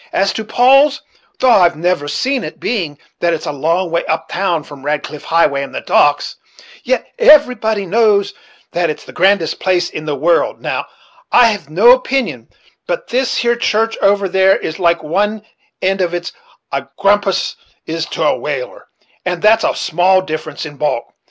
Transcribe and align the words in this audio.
As 0.11 0.33
to 0.33 0.43
Paul's, 0.43 1.03
thof 1.37 1.61
I've 1.61 1.75
never 1.75 2.07
seen 2.07 2.43
it, 2.43 2.59
being 2.59 2.97
that 3.19 3.35
it's 3.35 3.45
a 3.45 3.51
long 3.51 3.91
way 3.91 4.03
up 4.05 4.29
town 4.29 4.63
from 4.63 4.83
Radcliffe 4.83 5.25
Highway 5.25 5.61
and 5.61 5.75
the 5.75 5.81
docks, 5.81 6.37
yet 6.83 7.05
everybody 7.19 7.85
knows 7.85 8.33
that 8.71 8.89
it's 8.89 9.05
the 9.05 9.11
grandest 9.13 9.59
place 9.59 9.91
in 9.91 10.05
the 10.05 10.15
world 10.15 10.59
Now, 10.59 10.87
I've 11.31 11.69
no 11.69 11.91
opinion 11.91 12.47
but 12.87 13.09
this 13.09 13.37
here 13.37 13.55
church 13.55 13.95
over 14.01 14.27
there 14.27 14.57
is 14.57 14.73
as 14.73 14.79
like 14.79 15.03
one 15.03 15.43
end 15.83 16.01
of 16.01 16.15
it 16.15 16.31
as 16.31 16.33
a 16.71 16.87
grampus 16.97 17.55
is 17.85 18.07
to 18.07 18.23
a 18.23 18.35
whale; 18.35 18.79
and 19.23 19.39
that's 19.43 19.63
only 19.63 19.75
a 19.75 19.77
small 19.77 20.23
difference 20.23 20.65
in 20.65 20.77
bulk. 20.77 21.13